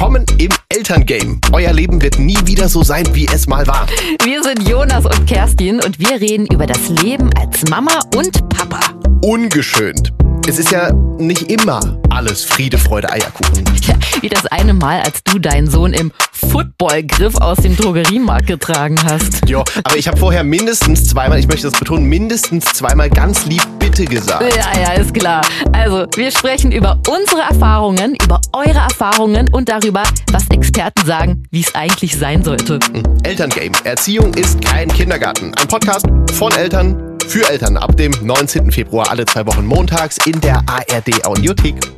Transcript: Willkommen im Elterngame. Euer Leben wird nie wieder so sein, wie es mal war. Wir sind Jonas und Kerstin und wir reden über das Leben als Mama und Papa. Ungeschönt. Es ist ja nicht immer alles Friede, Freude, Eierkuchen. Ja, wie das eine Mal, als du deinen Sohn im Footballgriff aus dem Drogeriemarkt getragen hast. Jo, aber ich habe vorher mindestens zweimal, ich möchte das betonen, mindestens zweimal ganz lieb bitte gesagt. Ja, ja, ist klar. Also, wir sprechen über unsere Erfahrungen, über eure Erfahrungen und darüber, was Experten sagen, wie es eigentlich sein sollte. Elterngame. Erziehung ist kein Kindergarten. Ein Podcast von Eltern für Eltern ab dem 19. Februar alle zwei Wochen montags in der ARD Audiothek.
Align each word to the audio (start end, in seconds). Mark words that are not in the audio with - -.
Willkommen 0.00 0.24
im 0.38 0.48
Elterngame. 0.70 1.38
Euer 1.52 1.74
Leben 1.74 2.00
wird 2.00 2.18
nie 2.18 2.38
wieder 2.46 2.70
so 2.70 2.82
sein, 2.82 3.06
wie 3.14 3.26
es 3.26 3.46
mal 3.46 3.66
war. 3.66 3.86
Wir 4.24 4.42
sind 4.42 4.66
Jonas 4.66 5.04
und 5.04 5.26
Kerstin 5.26 5.78
und 5.78 5.98
wir 5.98 6.18
reden 6.18 6.46
über 6.46 6.64
das 6.64 6.88
Leben 6.88 7.28
als 7.38 7.68
Mama 7.68 8.00
und 8.16 8.48
Papa. 8.48 8.80
Ungeschönt. 9.20 10.10
Es 10.48 10.58
ist 10.58 10.70
ja 10.70 10.90
nicht 11.18 11.52
immer 11.52 12.00
alles 12.08 12.44
Friede, 12.44 12.78
Freude, 12.78 13.12
Eierkuchen. 13.12 13.62
Ja, 13.82 13.94
wie 14.22 14.30
das 14.30 14.46
eine 14.46 14.72
Mal, 14.72 15.00
als 15.02 15.22
du 15.22 15.38
deinen 15.38 15.68
Sohn 15.68 15.92
im 15.92 16.12
Footballgriff 16.40 17.36
aus 17.36 17.58
dem 17.58 17.76
Drogeriemarkt 17.76 18.46
getragen 18.46 18.96
hast. 19.04 19.48
Jo, 19.48 19.64
aber 19.84 19.96
ich 19.96 20.08
habe 20.08 20.16
vorher 20.16 20.44
mindestens 20.44 21.06
zweimal, 21.08 21.38
ich 21.38 21.48
möchte 21.48 21.68
das 21.68 21.78
betonen, 21.78 22.04
mindestens 22.04 22.64
zweimal 22.66 23.10
ganz 23.10 23.46
lieb 23.46 23.62
bitte 23.78 24.04
gesagt. 24.04 24.42
Ja, 24.54 24.80
ja, 24.80 24.92
ist 24.92 25.14
klar. 25.14 25.42
Also, 25.72 26.06
wir 26.16 26.30
sprechen 26.30 26.72
über 26.72 26.98
unsere 27.08 27.42
Erfahrungen, 27.42 28.16
über 28.22 28.40
eure 28.52 28.78
Erfahrungen 28.78 29.52
und 29.52 29.68
darüber, 29.68 30.02
was 30.32 30.48
Experten 30.50 31.04
sagen, 31.04 31.42
wie 31.50 31.60
es 31.60 31.74
eigentlich 31.74 32.16
sein 32.16 32.42
sollte. 32.42 32.78
Elterngame. 33.22 33.72
Erziehung 33.84 34.34
ist 34.34 34.64
kein 34.64 34.88
Kindergarten. 34.88 35.52
Ein 35.54 35.68
Podcast 35.68 36.06
von 36.32 36.52
Eltern 36.52 37.18
für 37.26 37.48
Eltern 37.48 37.76
ab 37.76 37.96
dem 37.96 38.12
19. 38.22 38.72
Februar 38.72 39.10
alle 39.10 39.24
zwei 39.24 39.46
Wochen 39.46 39.64
montags 39.64 40.16
in 40.26 40.40
der 40.40 40.62
ARD 40.66 41.24
Audiothek. 41.24 41.89